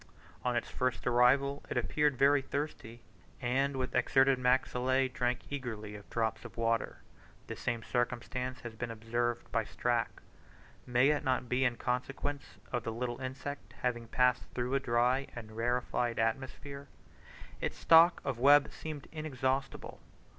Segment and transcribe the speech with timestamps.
[0.43, 3.03] On its first arrival it appeared very thirsty,
[3.39, 7.01] and with exserted maxillae drank eagerly of drops of water,
[7.45, 10.07] this same circumstance has been observed by Strack:
[10.87, 15.27] may it not be in consequence of the little insect having passed through a dry
[15.35, 16.87] and rarefied atmosphere?
[17.61, 19.99] Its stock of web seemed inexhaustible.